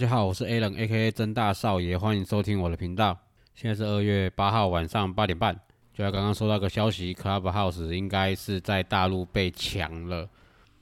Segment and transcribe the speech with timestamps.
[0.00, 3.14] 大家好，我是 A 人 A.K.A 曾大少爷，欢迎收听我的频道。
[3.54, 5.54] 现在是二月八号晚上八点半，
[5.92, 10.26] 就在刚刚收到个消息，Clubhouse 应该是在大陆被抢了。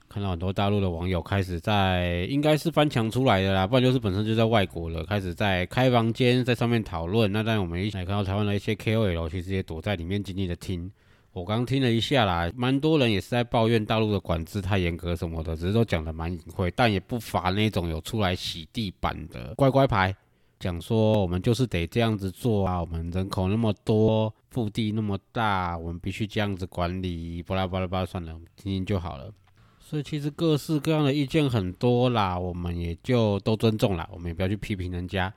[0.07, 7.29] 看到很多大陆的网友开始在，应该是翻墙出来的啦，不然就是本身就在外国了，开始在开房间在上面讨论。
[7.29, 10.89] 那当然我们一起来看到台湾的一些 KOL，其实也躲在里面静静的听。
[11.31, 20.13] 我刚听了一下啦，蛮多人也是在抱怨大陆的管制太严格什么的，只是都讲的蛮隐晦，但也不乏那种有出来洗地板的乖乖牌，
[20.59, 29.31] 讲说我们就是得这样子做啊，我们人口那么多，腹地那么大，我们必须这样子管理，巴拉巴拉巴拉，算了，听听就好了。
[29.79, 35.31] 所以其实各式各样的意见很多啦，我们也就都尊重啦，我们也不要去批评人家，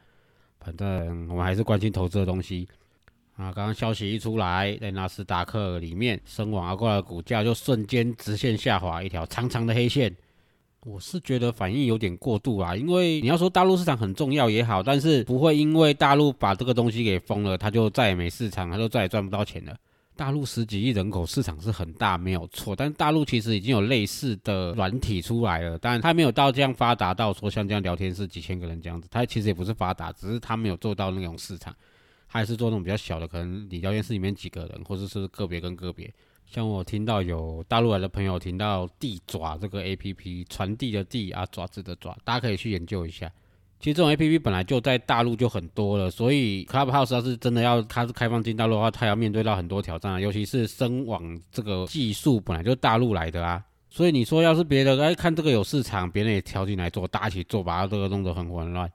[0.59, 2.67] 反正我们还是关心投资的东西。
[3.37, 10.15] 啊，刚刚消息一出来，在纳斯达克里面，升往阿过来的股价就瞬间直线下滑，一条长长的黑线。
[10.85, 19.77] 我是觉得反应有点过度啊，因为你要说大陆市场很重要也好，但是不会因为大陆把这个东西给封了，它就再也没市场，它就再也赚不到钱了。
[20.15, 31.75] 大陆十几亿人口市场是很大，没有错，但大陆其实已经有类似的软体出来了，但它没有到这样发达到说像这样聊天室几千个人这样子，它其实也不是发达，只是它没有做到那种市场。
[32.33, 36.11] 还是做那种比较小的，可能你聊天室里面几个人，或者是个别跟个别。
[36.47, 43.31] 像我听到有大陆来的朋友听到地爪这个 A P P 传递的地啊爪子的爪，大家可以去研究一下。
[43.79, 53.63] 其实这种 A P P 本来就在大陆就很多了，所以 Clubhouse 要是真的要它是开放进大陆的话，它要面对到很多挑战啊，尤其是声网这个技术本来就大陆来的啊。
[53.91, 58.91] 所以你说要是别的哎看这个有市场，别人也跳进来做，大家一起做，把它这个弄得很混乱。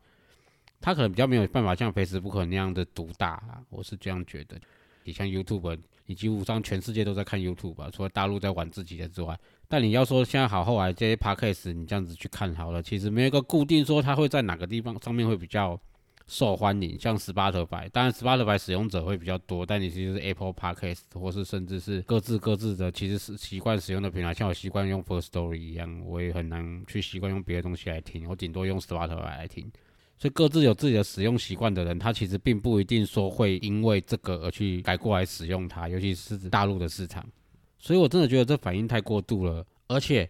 [0.79, 4.59] 它可能比较没有办法像 Facebook 那样的独大啊，我是这样觉得。
[5.03, 9.39] 你像 YouTube，你几乎上全世界都在看 YouTube 吧，除了大陆在玩自己的之外。
[9.69, 15.79] 但你要说现在好后来这些 Podcast，你这样子去看好了，其实没有一个固定说它会在哪个地方上面会比较
[16.27, 16.99] 受欢迎。
[16.99, 24.33] 像 Spotify，当然 Spotify 使用者会比较多，但你其实是 Apple Podcast 或是甚至是各自各自的，其实是习惯使用的平台。
[24.33, 29.71] 像我习惯用 First Story 一样，我也很难去习惯用别的东西来听，我顶多用 Spotify 来听。
[30.19, 37.23] 所以各自有自己的使用习惯的人，他其实并不一定说会因为这个而去改过来使用它，尤其是大陆的市场。
[37.77, 40.27] 所以我真的觉得这反应太过度了，而且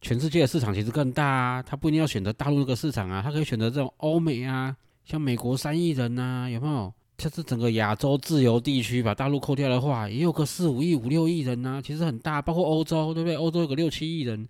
[0.00, 6.92] 全世界的市场其实更大啊，他不一定要选择大陆这个市场啊，他可以选择这种欧美啊，像美国三亿人呐，有没有？
[7.16, 13.36] 就是整个亚洲自由地区把大陆扣掉的话，也有个四五亿、五六亿人呐，其实很大，包括欧洲，对不对？
[13.36, 14.48] 欧洲有个六七亿人。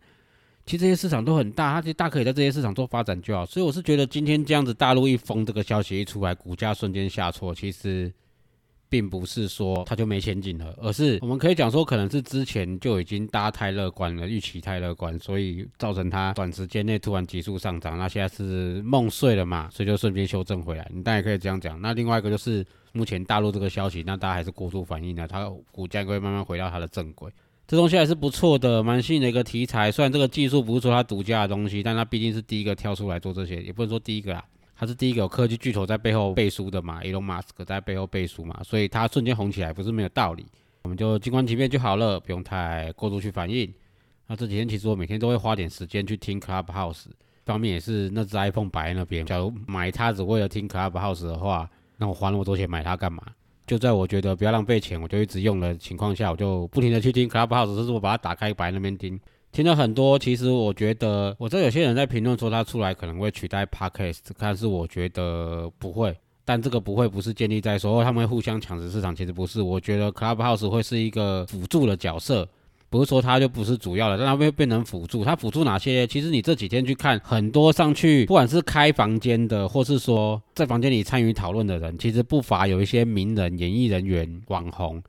[0.67, 3.45] 其实这些市场都很大，它其实大可以在这些市场做发展就好。
[3.45, 8.13] 所以我是觉得今天这样子大陆一封这个消息一出来，股价瞬间下挫，其实
[8.89, 17.99] 并不是说它就没前景了，而是我们可以讲说可能是之前就已经大家太乐观了，预期太乐观，所以造成它短时间内突然急速上涨。
[17.99, 20.91] 那现在是梦碎了嘛，所以就瞬间修正回来。
[20.95, 21.81] 你当然可以这样讲。
[21.81, 27.31] 那另外一个就是目前大陆这个消息，那大家还是过度反应了，它股价会慢慢回到它的正轨。
[27.67, 29.91] 这东西还是不错的，蛮新的一个题材。
[29.91, 34.45] 虽然这个技术不是说它独家的东西，但它毕竟是第一个跳出来做这些，也不能说第一个啦，
[34.77, 40.45] 它是第一个有科技巨头在背后背书的嘛，Elon Musk 在背后背书嘛，所以它瞬间红起来不是没有道理。
[40.83, 43.73] 我们就静观其变就好了，不用太过度去反应。
[44.27, 47.07] 那这几天其实我每天都会花点时间去听 Clubhouse，
[47.47, 49.25] 方面也是那只 iPhone 摆在那边。
[49.25, 53.23] 假如买它只为了听 Clubhouse 的话，那我花那么多钱买它干嘛？
[53.67, 59.19] 就在我觉得不要浪费钱，我就一直用的情况下，我就不停的去听 Clubhouse，就是我把它打开摆在那边听，
[59.53, 60.19] 听了很多。
[60.19, 66.15] 其实我觉得，我知道有些人在评论说它出来可能会取代 Podcast，但是我觉得不会。
[66.45, 69.63] 但这个不会不是建立在说他们会互相抢食市场，其实不是。
[69.63, 72.47] 我觉得 Clubhouse 会是一个辅助的角色。
[72.95, 75.25] 不是说它就不是主要的，但它会变成辅助。
[75.25, 76.07] 它辅助哪些？
[76.07, 85.03] 其实你这几天去看很多上去，不管是开房间的，或是说在房间里参与讨论的人，其实不乏有一些名人、演艺人员、网红，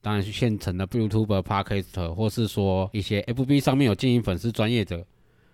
[0.00, 5.04] 当然是现成的 YouTube、Podcast，或是说一些 FB 上面有经营粉丝专业者，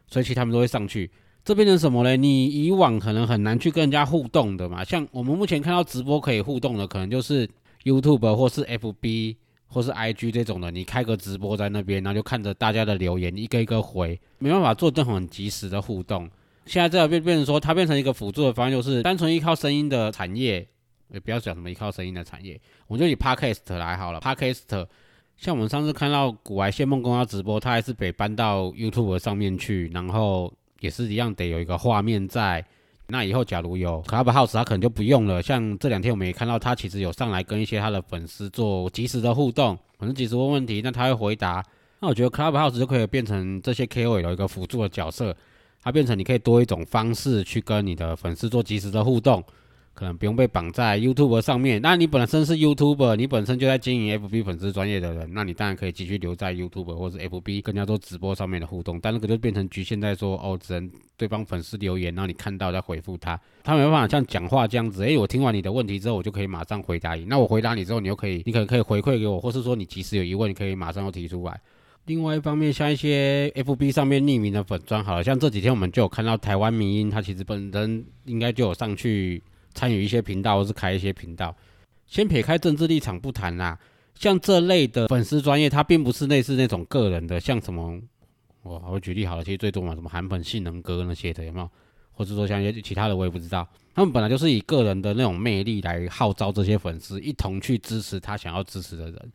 [0.06, 1.11] 所以其实他们都会上去。
[1.44, 2.17] 这变成什么呢？
[2.17, 4.85] 你以往可能很难去跟人家互动的嘛。
[4.85, 7.50] 像我们目前看到直播可以互动的，可能就是。
[7.85, 9.35] YouTube 或是 FB
[9.72, 16.30] 或是 IG 这种的，你开个直播在那边，然后就看着大家的留言一个一个回，没办法做这种很及时的互动。
[16.66, 20.69] 现在这变变成说，它变成一个辅助的方案，就是单纯依靠声音的产业，
[21.08, 24.20] 也不要讲什么依靠声音的产业，我们就以 Podcast 来好了。
[24.20, 24.86] Podcast
[25.36, 32.64] 像我们上次看到古玩谢梦工要直播，他还是得搬到 YouTube 上面去，然后也是一样得有一个画面在。
[33.08, 35.43] 那以后假如有 Clubhouse，他可能就不用了。
[35.43, 41.64] 像这两天我们也看到他其实有上来跟一些他的粉丝做及时的互动，可能及时问问题，那他会回答。
[42.00, 45.37] 那我觉得 Clubhouse 就可以变成这些 KOL 有一个辅助的角色。
[45.84, 49.43] 它变成你可以多一种方式去跟你的粉丝做及时的互动，
[49.94, 51.80] 可能不用被绑在 YouTube 上面。
[51.82, 58.98] 那你本身是 YouTuber，你本身就在经营 FB 粉丝专业的人，那你当然可以继续留在 YouTube 或者 FB 跟人家做直播上面的互动。
[59.00, 65.04] 但那个就变成局限在说，哦，只能对方粉丝留言，然后你看到再回复他，他没办法像讲话这样子。
[65.04, 67.24] 诶，我听完你的问题之后，我就可以马上回答你。
[67.24, 71.60] 那我回答你之后，你又可以，你可能可以回馈给我，或是说你即使有疑问，你可以马上又提出来。
[72.06, 79.40] 另外一方面，像一些 FB 上面匿名的粉砖，好了像这几天我们就有看到台湾民音，他其实本人应该就有上去
[79.74, 81.54] 参与一些频道，或是开一些频道。
[82.06, 83.78] 先撇开政治立场不谈啦，
[84.14, 88.00] 像这类的粉丝专业，它并不是类似那种个人的，像什么，
[88.62, 91.70] 我我举例好了，其实最多嘛，什么韩粉性能歌那些的，有没有？
[92.14, 93.66] 或者说像一些其他的，我也不知道。
[93.94, 99.32] 他们本来就是以个人的那种魅力来号召这些粉丝，一同去支持他想要支持的人。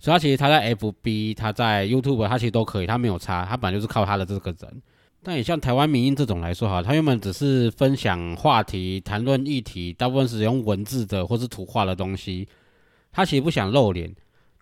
[0.00, 4.82] 所以他其实他在 FB，他在 YouTube，他其实都可以，他没有差，他本来就是靠他的这个人。
[5.22, 12.46] 但也像台湾民音这种来说哈，他原本只是分享话题、谈论议题，大部分是用文字的或是图画的东西。
[13.10, 14.14] 他其实不想露脸，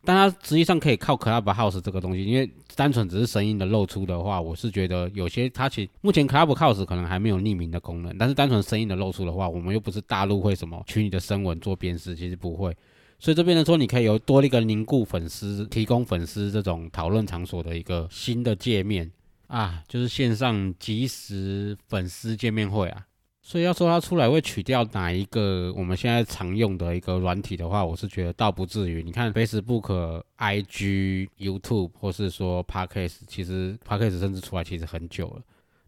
[0.04, 12.74] 但他实际上可以靠 Clubhouse 这个东西，因为单纯只是声音的露出的话，我是觉得有些他其实目前 Clubhouse 可能还没有匿名的功能，但是单纯声音的露出的话，我们又不是大陆会什么取你的声纹做辨识，其实不会。
[13.18, 19.10] 所以这边呢说，你可以有多一个凝固粉丝、提供粉丝这种讨论场所的一个新的界面
[19.48, 23.06] 啊，就是线上即时粉丝见面会啊。
[23.42, 29.04] 所以要说它出来会取掉哪一个我们现在常用的一个软体的话，我是觉得倒不至于。
[29.04, 35.42] 你看 Facebook、IG、YouTube 或是说 Podcast，其实 Podcast 甚至出来其实很久了。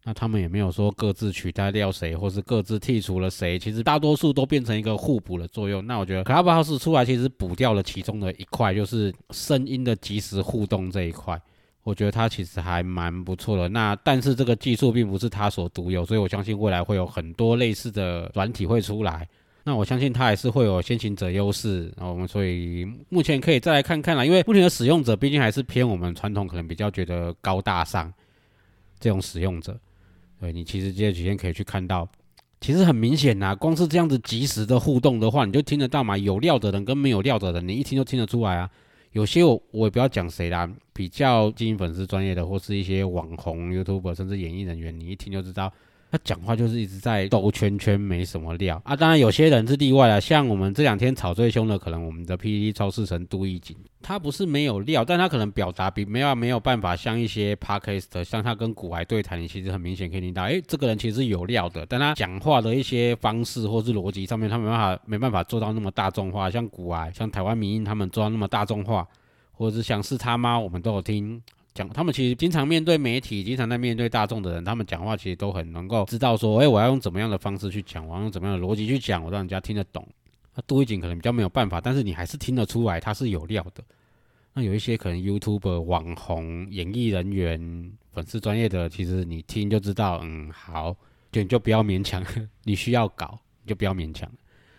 [0.05, 5.85] 那他们也没有说各自取代掉谁，或是各自剔除了谁，其实大多数都变成一个互补的作用。
[5.85, 11.43] 那我觉得 Clubhouse 出来其实补掉了其中的一块，就是声音的即时互动这一块。
[11.89, 13.67] 我觉得它其实还蛮不错的。
[13.67, 19.27] 那但是这个技术并不是它所独有，所以我相信未来会有很多类似的软体会出来。
[19.65, 21.91] 那我相信它还是会有先行者优势。
[21.97, 28.13] 然后我们所以目前可以再来看看啦，因为目前的使用者毕竟还是偏我们传统可能比较觉得高大上
[29.01, 29.75] 这种使用者。
[30.39, 32.07] 对你其实这几天可以去看到，
[32.61, 36.19] 其实很明显呐，光是这样子及时的互动的话，你就听得到嘛。
[36.19, 38.69] 有料的人跟没有料的人，你一听就听得出来啊。
[39.19, 45.73] 有些我我也不要讲谁啦，比较经营粉丝专业的，或是一些网红、YouTube 甚至演艺人员，你一听就知道。
[46.11, 48.97] 他讲话就是一直在兜圈圈，没什么料啊。
[48.97, 69.07] 当然有些人是例外了，像我们这两天吵最凶的，可能我们的 PPT 超市神都义景，他不是没有料，但他可能表达比没有没有办法像一些 Podcast，像他跟古癌对谈，你其实很明显可以听到，哎，这个人其实是有料的，但他讲话的一些方式或是逻辑上面，他没办法没办法做到那么大众化，像古癌、像台湾民音他们做到那么大众化，
[69.53, 71.43] 或者是像是他妈，我们都有听。
[71.79, 80.05] 讲他们其实经常面对媒体，经常在面对大众的人，他们讲话其实都很能够知道说，哎，我要用怎么样的方式去讲，我要用怎么样的逻辑去讲，我让人家听得懂。
[80.57, 83.85] 那杜一景可能比较没有办法，但是你还是听得出来他是有料的。
[84.55, 90.97] 那有一些可能 YouTube 网红、演艺人员、粉丝专业的，其实你听就知道，嗯，好，
[91.31, 92.25] 就你就不要勉强，
[92.65, 94.29] 你需要搞你就不要勉强。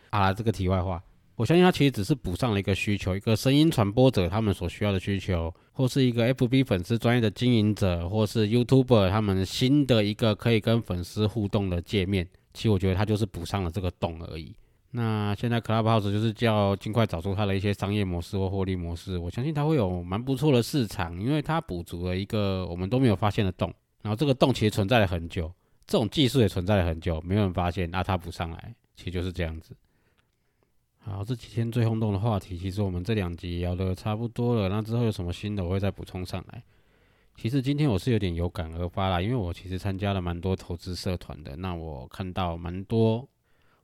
[0.10, 1.02] 啊，这个题外话。
[1.40, 12.28] 我相信他其实只是补上了一个需求，一个声音传播者他们所需要的需求，或是一个 FB 粉丝专业的经营者，或是 YouTuber 他们新的一个可以跟粉丝互动的界面。
[12.54, 14.54] 其实我觉得他就是补上了这个洞而已。
[14.92, 19.18] 那现在 Clubhouse 就是叫尽快找出它的一些商业模式或获利模式。
[19.18, 23.74] 我相信它会有蛮不错的市场，因为它补足了一个我们都没有发现的洞。
[24.02, 25.50] 然后这个洞其实存在了很久，
[25.88, 29.74] 这种技术也存在了很久，没有人发现，那它补上来，其实就是这样子。
[31.02, 34.70] 好，这几天最轰动的话题，其实我们这两集聊的差不多了。
[34.70, 36.64] 那之后有什么新的，我会再补充上来。
[37.36, 41.56] 其实今天我是有点有感而发啦，因为我其实参加了蛮多投资社团的。
[41.56, 43.28] 那我看到蛮多，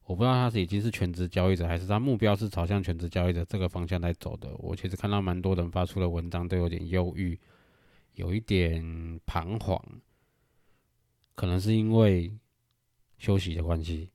[0.04, 4.54] 我不知道他是已经是全职交易者，还是他目标是朝向全职交易者这个方向来走的。
[4.58, 7.40] 我其实看到蛮多人发出的文章都有点忧郁，
[8.16, 9.82] 有一点彷徨，
[11.34, 12.38] 可能是因为
[13.18, 14.10] 休息的关系。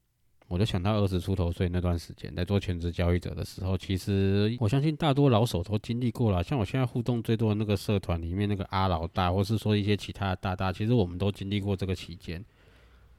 [0.51, 6.43] 我就想到二十出头岁那段时间，在做全职交易者的时候，其实我相信大多老手都经历过了。
[6.43, 12.45] 像我现在互动最多的那个社团里面那个阿老大，或是说一些其他的大大，其实我们都经历过这个期间。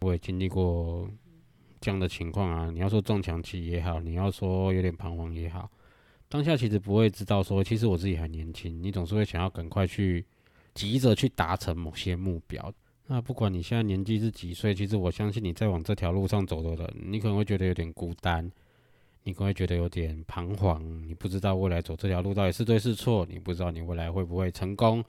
[0.01, 1.09] 我也经历过
[1.79, 2.69] 这样的情况啊。
[2.69, 5.71] 你要说撞墙期也好，你要说有点彷徨也好，
[6.27, 10.25] 当下其实不会知道说，其实我自己还年轻，你总是会想要赶快去
[10.73, 12.73] 急着去达成某些目标。
[13.11, 18.49] 那不管你现在年纪是几岁，其实我相信你在往这条路上走的人，你可能会觉得有点孤单，
[19.23, 25.03] 你可能会觉得有点彷徨，你不知道未来走这条路到底是对是错，你不知道你未来会不会成功。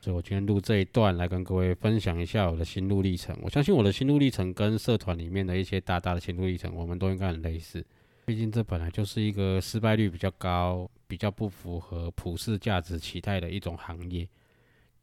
[0.00, 3.38] 所以我今天录这一段来跟各位分享一下我的心路历程。
[3.40, 7.86] 我相信我的心路历程跟社团里面的一些大大的心路历程，我们都应该很类似。
[8.26, 14.28] 毕竟这本来就是一个失败率比较高、比较不符合普世价值期待的一种行业。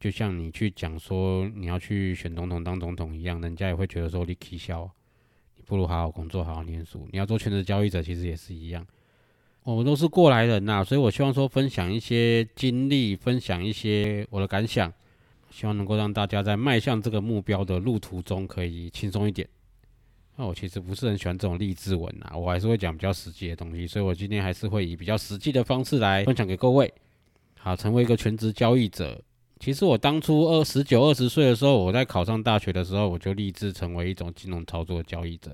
[0.02, 4.90] 就像你去讲说你要去选总统当总统一样，人家也会觉得说你可笑，
[5.54, 7.06] 你不如好好工作，好好念书。
[7.12, 8.84] 你要做全职交易者，其实也是一样。
[9.62, 14.92] 我们都是过来人呐，所以我希望说分享一些经历，分享一些我的感想，
[15.50, 19.48] 希望能够让大家在迈向这个目标的路途中可以轻松一点。
[20.34, 26.92] 那我其实不是很喜欢这种励志文呐，我还是会讲比较实际的东西，所以我今天还是会以比较实际的方式来分享给各位。
[27.56, 29.22] 好，成为一个全职交易者。
[29.62, 35.52] 其实我当初二十九、二十岁的时候，我在考上大学的时候，我就立志成为一种金融操作交易者。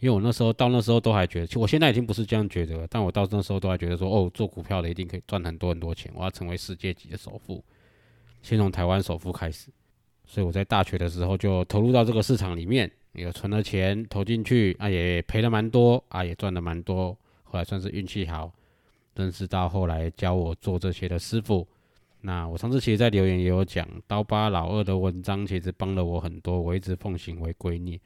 [0.00, 2.88] 因为我那时候到那时候都还觉得，我现在已经不是这样觉得了。
[2.90, 7.62] 但我到那时候都还觉得说，哦，做股票的一定可以赚很多很多钱，我要成为世界级的首富，
[8.42, 9.68] 先从台湾首富开始。
[10.26, 17.16] 所以我在大学的时候就投入到这个市场里面，也存了钱投进去，啊，也赔了蛮多，啊，也赚了蛮多。
[17.44, 18.52] 后来算是运气好，
[19.14, 21.64] 认识到后来教我做这些的师傅。
[22.26, 28.00] 那我上次其实，在留言也有讲，刀疤老二的文章其实帮了我很多，我一直奉行为圭臬，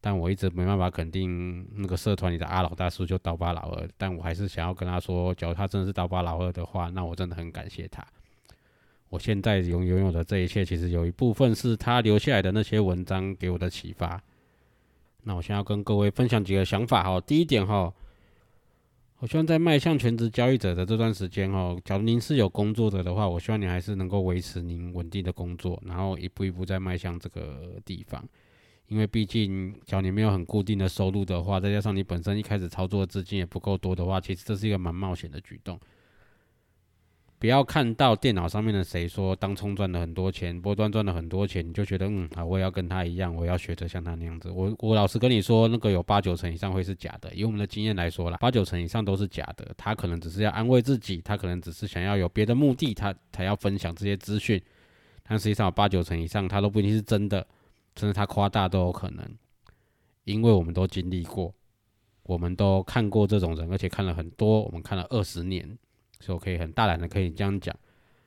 [0.00, 8.06] 但我一直没办法肯定那个社团里的阿老大叔就刀疤老二，但我还是想要跟他说，假如他真的是刀疤老二的话，那我真的很感谢他。
[9.08, 14.22] 我现在拥拥有的这一切，其实有一部分是他留下来的那些文章给我的启发。
[15.24, 17.92] 那我现在要跟各位分享几个想法哈，第一点哈。
[19.18, 28.22] 我希望在迈向全职交易者的这段时间哦，假如您是有工作的的话，我希望你还是能够维持您稳定的工作，然后一步一步在迈向这个地方。
[28.88, 35.80] 因为毕竟，假如你没有很固定的收入的话，再加上你本身一开始操作的资金也不够多的话，其实这是一个蛮冒险的举动。
[37.38, 44.50] 不要看到电脑上面的谁说当冲赚了很多钱，波段赚了很多钱，你就觉得嗯啊，我也要跟他一样，我要学着像他那样子。
[44.50, 47.34] 我我老实跟你说，那个有八九成以上会是假的。
[47.34, 49.70] 以我们的经验来说啦，八九成以上都是假的。
[49.76, 54.60] 他可能只是要安慰自己，他可能只是想要有别的目的，他才要分享这些资讯。
[55.22, 57.46] 但实际上八九成以上他都不一定是真的，
[57.96, 59.28] 甚至他夸大都有可能。
[60.24, 61.54] 因为我们都经历过，
[62.22, 65.78] 我们都看过这种人，而且看了很多，我们看了二十年。
[66.26, 67.72] 所以我可以很大胆的可以这样讲，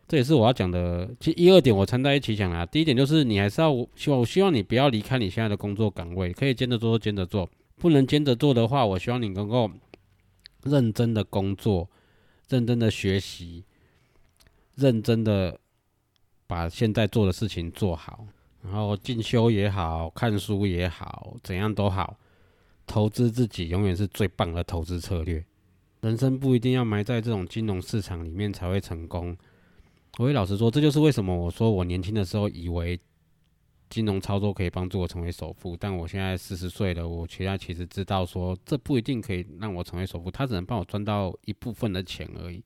[0.08, 1.10] 这也是我要讲的。
[1.20, 2.66] 其一二点我掺在一起讲啊。
[2.66, 7.50] 第一点就是你还是要希望，我希望你不要离开你现在的工作岗位，可以兼着做兼着做。
[7.76, 9.70] 不能兼着做的话，我希望你能够
[10.64, 11.90] 认真的工作，
[12.48, 13.66] 认真的学习，
[14.76, 15.60] 认真的
[16.48, 18.26] 把现在做的事情做好，
[18.64, 22.18] 然后进修也好看书也好，怎样都好，
[22.88, 25.44] 投资自己永远是最棒的投资策略。
[26.02, 29.36] 人生不一定要埋在这种金融市场里面才会成功。
[30.18, 33.00] 我会老实说，这就是为什么我说我年轻的时候以为
[33.90, 42.64] 金融操作可以帮助我成为首富，但我现在四十岁了，我现在其实知道说这不一定可以让我成为首富，它只能帮我赚到一部分的钱而已。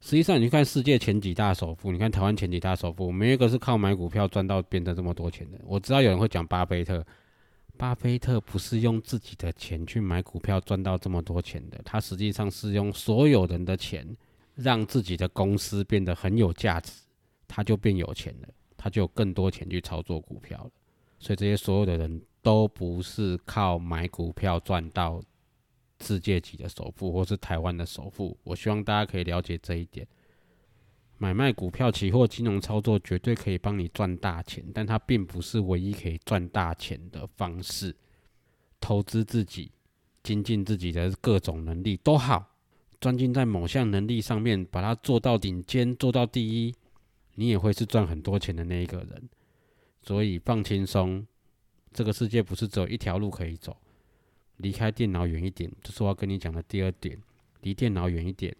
[0.00, 5.58] 实际上，你去看世界前几大首富，你看台湾前几大首富，没一个是靠买股票赚到变成这么多钱的。
[5.64, 7.04] 我知道有人会讲巴菲特。
[7.76, 14.06] 巴菲特不是用自己的钱去买股票赚到这么多钱的，他实际上是用所有人的钱，
[14.54, 16.92] 让自己的公司变得很有价值，
[17.48, 20.70] 他就变有钱了，他就有更多钱去操作股票了。
[21.18, 25.20] 所以这些所有的人都不是靠买股票赚到
[26.00, 28.38] 世界级的首富或是台湾的首富。
[28.44, 30.06] 我希望大家可以了解这一点。
[31.16, 37.94] 买卖股票、期货、金融操作绝对可以帮你赚大钱，但它并不是唯一可以赚大钱的方式。
[38.80, 39.70] 投资自己、
[40.22, 42.56] 精进自己的各种能力都好，
[43.00, 46.74] 专精在某项能力上面，把它做到顶尖、做到第一，
[47.36, 49.28] 你也会是赚很多钱的那一个人。
[50.02, 51.26] 所以放轻松，
[51.92, 53.74] 这个世界不是只有一条路可以走。
[54.58, 57.18] 离开电脑远一点，这是我要跟你讲的第二点，
[57.62, 58.54] 离电脑远一点。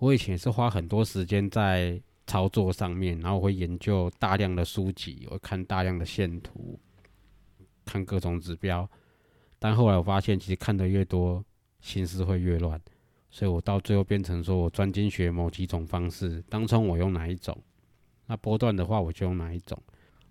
[0.00, 6.80] 我以前是花很多时间在操作上面，然后会研究大量的书籍，我看大量的线图，
[7.84, 8.88] 看各种指标。
[9.58, 11.44] 但后来我发现，其实看得越多，
[11.80, 12.80] 心思会越乱，
[13.30, 17.54] 所以我到最后变成说我专精学某几种方式，当冲我用哪一种，
[18.24, 19.78] 那波段的话我就用哪一种，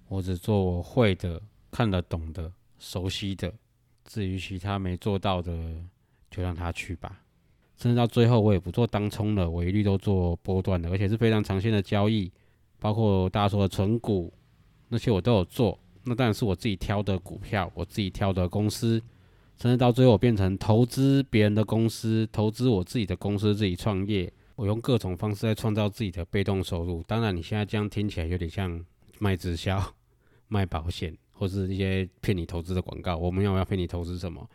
[0.07, 3.53] 我只做我会的、看得懂的、熟悉的，
[4.03, 5.53] 至于其他没做到的，
[6.31, 7.21] 就让他去吧。
[7.81, 12.29] 甚至到最后，我也不做当冲了，我一律都做波段的，而且是非常长线的交易，
[12.77, 14.33] 包括大家说的存股
[14.89, 15.79] 那些我都有做。
[16.03, 19.01] 那当然是我自己挑的股票，我自己挑的公司，
[19.55, 27.01] 甚至到最后我变成投资别人的公司，投资我自己的公司，自己创业，我用各种方式在创造自己的被动收入。
[27.03, 28.83] 当然，你现在这样听起来有点像
[29.19, 29.81] 卖直销、
[30.49, 33.15] 卖保险，或是一些骗你投资的广告。
[33.15, 34.45] 我们要要骗你投资什么？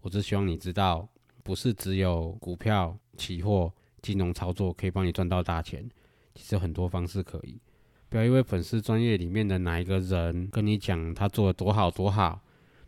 [0.00, 1.06] 我只希望你知道。
[1.44, 3.72] 不是只有股票、期货、
[4.02, 5.88] 金融操作可以帮你赚到大钱，
[6.34, 7.60] 其实很多方式可以。
[8.08, 12.40] 不要因为粉丝专业里面的哪一个人跟你讲他做的多好多好，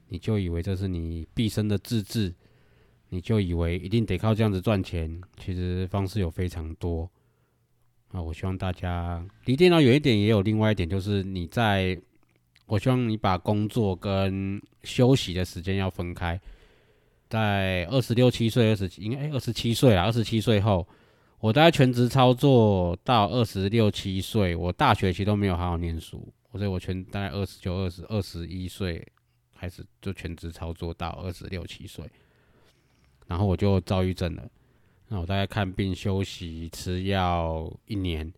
[0.08, 2.34] 你就以为这是你毕生的志志，
[3.10, 5.20] 你就以为一定得靠这样子赚钱。
[5.36, 7.08] 其实方式有非常多。
[8.12, 12.00] 啊，我希望大家离电脑远一点，也有另外一点，就是你在，
[12.66, 16.40] 我希望你把工作跟休息的时间要分开。
[17.28, 20.04] 在二十六七岁，二十应该二十七岁啦。
[20.04, 20.86] 二十七岁后，
[21.40, 24.54] 我大概全职操作到二十六七岁。
[24.54, 29.04] 我大学其实都没有好好念书，所以我全大概二十九、二十二十一岁
[29.58, 32.04] 开始就全职操作到二十六七岁，
[33.26, 34.48] 然后我就躁郁症了。
[35.08, 38.32] 那我大概看病、休息、吃药一年，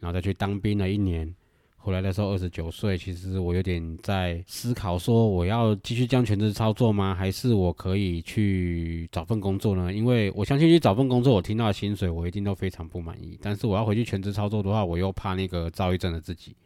[0.00, 1.34] 然后再去当兵了一年。
[1.84, 7.14] 回来的时候二十九岁，其实我有点在思考，说我要继续将全职操作吗？
[7.14, 9.92] 还是我可以去找份工作呢？
[9.92, 13.38] 因为我相信去找份工作，我听到的薪水我一定都非常不满意。
[13.42, 16.56] 但是我要回去全职操作的话，我又怕那个躁郁症的自己。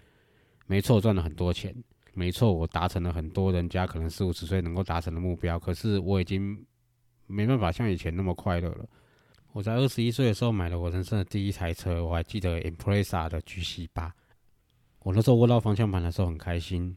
[0.68, 1.74] 没错，赚了很多钱，
[2.14, 5.58] 没错，我达成了很多人家可能四五十岁能够达成的目标。
[5.58, 6.56] 可是我已经
[7.26, 8.86] 没办法像以前那么快乐了。
[9.52, 14.14] 我在二十一岁的时候买了我人生的第一台车，我还记得 Impreza 的 GC 八。
[15.00, 16.96] 我那时候握到方向盘的时候很开心，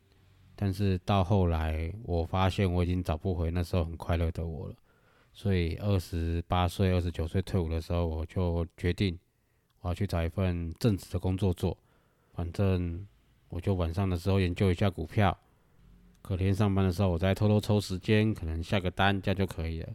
[0.56, 4.76] 但是到后来我发现我已经找不回那时候很快乐的我了。
[5.34, 9.18] 所以二十八岁、二十九岁退伍的时候，我就决定
[9.80, 11.78] 我要去找一份正职的工作做。
[12.34, 13.08] 反正
[13.48, 15.38] 我就晚上的时候研究一下股票，
[16.22, 19.90] 隔天上班的时候我再偷偷抽时间，可能下个单这样就可以了。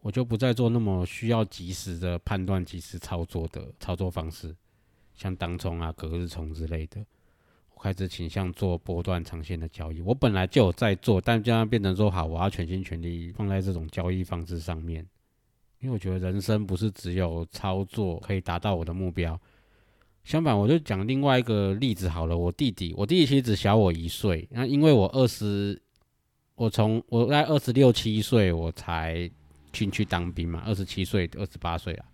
[0.00, 4.56] 我就不再做那么需要及时的判断、及时操作的操作方式，
[5.14, 7.04] 像当冲啊、隔日冲之类的。
[7.78, 15.06] 开始倾向做波段长线的交易，我本来就有在做，但这样变成说好，我要全心全力放在这种交易方式上面，
[15.80, 19.40] 因为我觉得人生不是只有操作可以达到我的目标。
[20.24, 25.80] 相反，我就讲另外一个例子好了，我弟弟，我弟弟其实只小我一岁，那因为我二十，
[26.54, 29.30] 我从我在二十六七岁我才
[29.72, 32.04] 进去当兵嘛，二十七岁、二十八岁啊。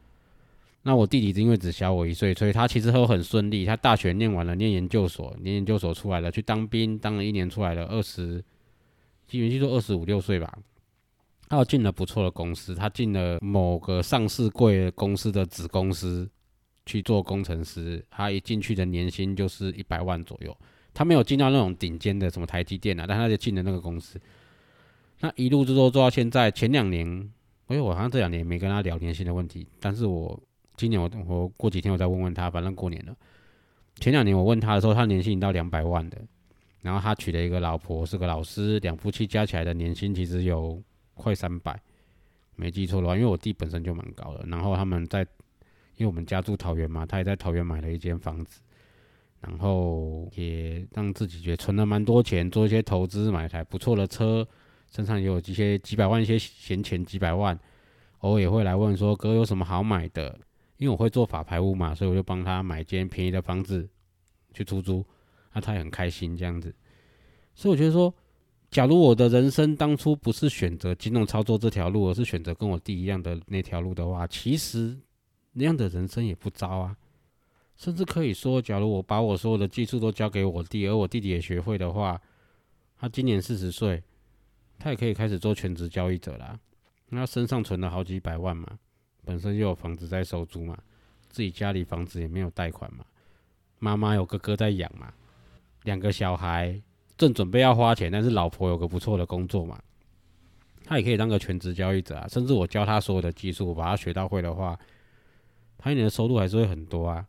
[0.86, 3.64] 那我弟弟是因为只小我一岁，所以他其实都很顺利。
[3.64, 8.44] 他大学念完了，念研究所，念研究所出来了，去当兵，当了一年出来了，二十，
[9.26, 10.58] 基本就说二十五六岁吧。
[11.48, 16.28] 他进了不错的公司，他进了某个上市贵公司的子公司
[16.84, 18.04] 去做工程师。
[18.10, 20.54] 他一进去的年薪就是一百万左右。
[20.92, 24.20] 他没有进到那种顶尖的什么台积电啊，但他就进了那个公司。
[25.20, 27.32] 那一路之后做到现在，前两年，
[27.68, 30.38] 哎，我好像这两年没跟他聊年薪的问题，但是我。
[30.76, 33.14] 今年我我过几天我再问问他，反正过年了。
[33.96, 36.20] 前两年我问他的时候，他年薪已经到两百万的，
[36.82, 40.82] 然后他娶了一个老婆，是个老师，两夫妻加起来的年薪其实有
[41.14, 41.80] 快三百，
[42.56, 44.44] 没记错的话，因为我弟本身就蛮高的。
[44.48, 45.20] 然后他们在，
[45.96, 48.60] 因为我们家住桃园嘛，他也在桃园买了一间房子，
[49.40, 54.44] 然后也让自己觉得存了蛮多钱，做一些投资，买台不错的车，
[54.90, 57.56] 身上也有一些几百万一些闲钱，几百万，
[58.18, 60.36] 偶尔也会来问说哥有什么好买的。
[60.84, 63.88] 因为我会做法牌屋嘛，所以我就帮他买间便宜的房子
[64.52, 65.02] 去出租，
[65.54, 66.74] 那他也很开心这样子。
[67.54, 68.14] 所以我觉得说，
[68.70, 74.94] 假如我的人生当初不是选择金融操作这条路，而是选择跟我弟一样的那条路的话，其实
[75.52, 76.94] 那样的人生也不糟啊。
[77.78, 82.20] 甚至可以说，假如我把我所有的技术都交给我弟，而我弟弟也学会的话，
[82.98, 84.02] 他今年四十岁，
[84.78, 86.60] 他也可以开始做全职交易者啦。
[87.08, 88.78] 那身上存了好几百万嘛。
[89.24, 90.78] 本身就有房子在收租嘛，
[91.30, 93.04] 自己家里房子也没有贷款嘛，
[93.78, 95.12] 妈妈有哥哥在养嘛，
[95.82, 96.80] 两个小孩
[97.16, 99.82] 正准备要花钱，但是老婆有个不错的工作嘛，
[100.84, 104.78] 他也可以当个全职交易者啊，甚至我教他所有的技术，我把他学到会的话，
[105.78, 107.26] 他一年的收入还是会很多啊。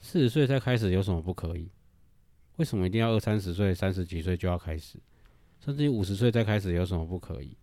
[0.00, 1.68] 四十岁才开始有什么不可以？
[2.56, 4.98] 为什么一定要二三十岁、三十几岁就要开始？
[5.64, 7.56] 甚至于五十岁再开始有什么不可以？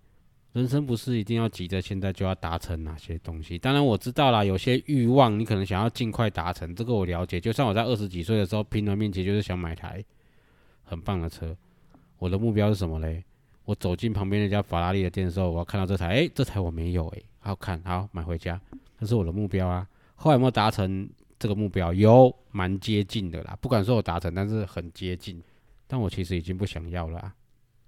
[0.55, 3.59] 人生不是一定要急着现在就要达成哪些东西。
[3.59, 7.41] 当然我知道啦，有些欲望你可能想要尽快达成，这个我了解。
[7.41, 10.01] 就像我在二十几岁的时候拼了命，其实就是想买台
[10.81, 11.53] 很棒的车。
[12.17, 13.21] 我的目标是什么嘞？
[13.65, 18.57] 我走进旁边那家法拉利的店的时候，我要看到这台，诶，这台我没有，诶，好看，好买回家，
[18.97, 19.85] 这是我的目标啊。
[20.15, 21.93] 后来有没有达成这个目标？
[21.93, 23.57] 有，蛮接近的啦。
[23.59, 25.43] 不敢说我达成，但是很接近。
[25.85, 27.33] 但我其实已经不想要了。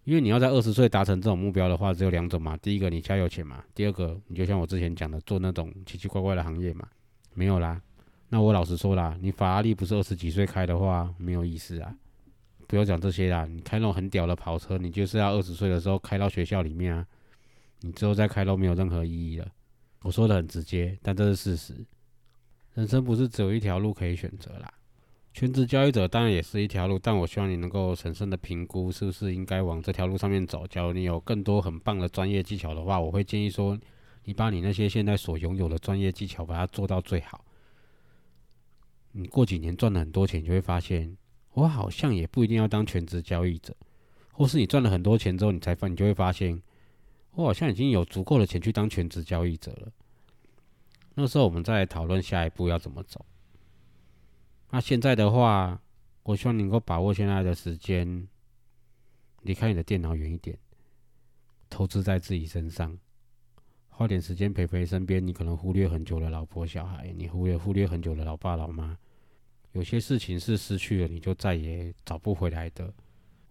[0.08, 2.56] 因为你要在二十岁达成这种目标的话，只有两种嘛。
[2.56, 6.88] 第一个，你家有钱嘛；第二个，你就像我之前讲的，做那种奇奇怪怪的行业嘛。
[7.34, 7.82] 没有啦。
[8.30, 11.94] 那我老实说啦，你法拉利不是二十几岁开的话，没有意思啊。
[12.68, 17.06] 不要讲这些啦，你开那种很屌的跑车，你就是要二十岁的时候开到学校里面啊。
[17.82, 19.46] 你之后再开都没有任何意义了。
[20.04, 21.86] 我说的很直接，但这是事实。
[22.76, 24.74] 人生不是只有一条路可以选择啦。
[25.38, 30.66] 全职交易者当然也是一条路，但我希望你能够审慎的评估是不是应该往这条路上面走。
[30.66, 33.78] 假如你有更多很棒的专业技巧的话，我会建议说，
[34.24, 37.46] 你把你那些现在所拥有的专业技巧，把它做到最好。
[39.12, 41.16] 你过几年赚了很多钱，你就会发现，
[41.54, 43.76] 我好像也不一定要当全职交易者，
[44.32, 46.60] 或是你赚了很多钱之后，你才发，你就会发现，
[47.36, 49.92] 我好像已经有足够的钱去当全职交易者了。
[51.14, 53.24] 那时候我们再讨论下一步要怎么走。
[54.70, 55.82] 那现在的话，
[56.24, 58.28] 我希望你能够把握现在的时间，
[59.44, 60.58] 离开你的电脑远一点，
[61.70, 62.98] 投资在自己身上，
[63.88, 68.98] 花点时间陪陪身边你可能忽略很久的老婆小孩，你忽略忽略很久的老爸老妈。
[69.72, 72.94] 有些事情是失去了你就再也找不回来的。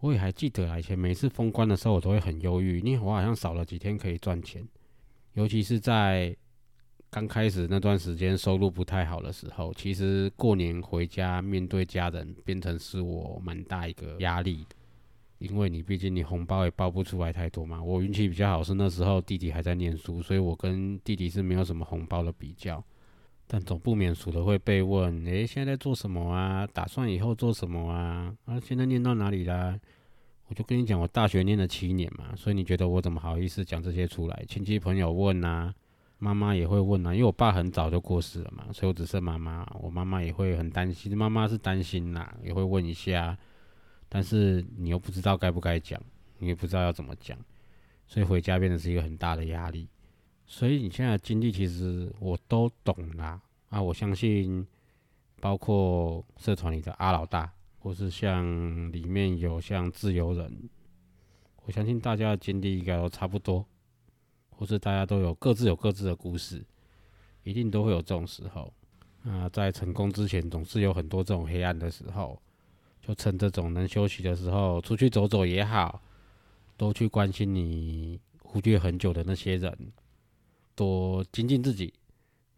[0.00, 4.68] 我也还记得啊，以前每次封关的时候，我都会很忧郁，因为我好像少了几天可以赚钱，
[5.32, 6.36] 尤其是在。
[7.16, 14.76] 刚开始那段时间收入不太好的时候，其实过年回家面对家人，变成是我蛮大一个压力的。
[15.38, 17.82] 因为你毕竟你红包也包不出来太多嘛。
[17.82, 22.84] 我运气比较好，是那时候弟弟还在念书，所以我跟弟弟是没有什么红包的比较。
[23.46, 26.66] 但总不免俗的会被问：诶，现在在做什么啊？
[26.66, 28.36] 打算以后做什么啊？
[28.44, 29.80] 啊，现在念到哪里啦？
[30.48, 34.44] 我就跟你讲，我大学念了七年嘛，所以你觉得我怎么好意思讲这些出来？
[34.46, 35.74] 亲戚朋友问啊。
[36.18, 39.66] 妈妈也会问啊，因为我爸很早就过世了嘛，所以我只剩妈妈。
[39.80, 43.36] 我妈妈也会很担心，妈妈是担心啦，也会问一下。
[44.08, 46.00] 但是你又不知道该不该讲，
[46.38, 47.36] 你也不知道要怎么讲，
[48.06, 49.88] 所以回家变成是一个很大的压力。
[50.46, 53.40] 所以你现在的经历其实我都懂啦。
[53.68, 54.66] 啊，我相信，
[55.40, 60.70] 包括社团里的阿老大，或是像里面有像自由人，
[61.64, 63.66] 我相信大家的经历应该都差不多。
[64.56, 66.64] 或是大家都有各自有各自的故事，
[67.44, 68.72] 一定都会有这种时候。
[69.22, 72.40] 啊，在成功之前，总是有很多这种黑暗的时候。
[73.02, 76.02] 就趁这种能休息的时候，出去走走也好，
[76.76, 79.92] 多去关心你忽略很久的那些人，
[80.74, 81.94] 多精进自己。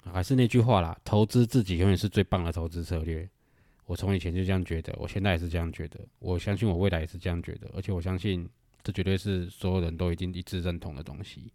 [0.04, 3.28] 还是那句话啦，投资自己永远是最棒的投资策略。
[3.84, 6.00] 我从以前就这样觉得，我现在也是这样觉得。
[6.18, 8.48] 我相信我未来也是这样觉得，而且我相信
[8.82, 11.52] 这绝对是所有人都一定一致认同的东西。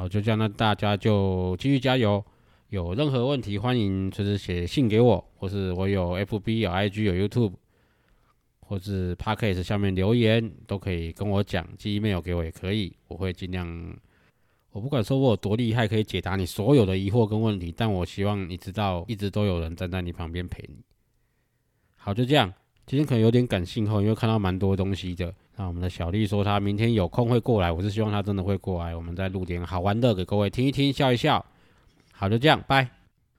[0.00, 2.24] 好，就这样，那大家就继续加油。
[2.70, 7.52] 有任何问题，欢迎随时写信给我，或是我有 FB、有 IG、有 YouTube，
[8.60, 13.94] 或是 Podcast 下面留言都可以跟我讲，寄 email 给我也可以，我会尽量。
[14.70, 20.76] 我不管说我有多厉害，可以解答你所有的疑惑跟问题，但我希望你知道，一直都有人站在你旁边陪你。
[21.98, 22.50] 好，就这样。
[22.86, 25.34] 今天可能有点感性哈，因为看到蛮多东西的。
[25.60, 31.44] 那我们的小丽说她明天有空会过来，我是希望她真的会过来，我们再录点好玩的给各位听一听，笑一笑。
[32.12, 32.99] 好，就这样，拜。